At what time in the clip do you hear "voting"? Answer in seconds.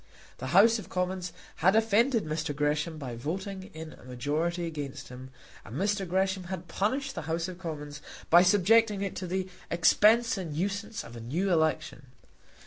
3.15-3.69